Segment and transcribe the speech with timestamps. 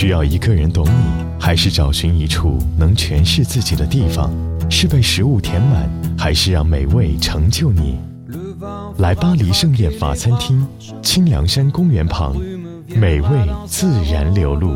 [0.00, 4.30] 需要一个人懂你，还是找寻一处能诠释自己的地方？
[4.70, 7.98] 是被食物填满，还是让美味成就你？
[8.96, 10.66] 来巴黎盛宴法餐厅，
[11.02, 12.34] 清凉山公园旁，
[12.86, 13.28] 美味
[13.66, 14.70] 自然流露。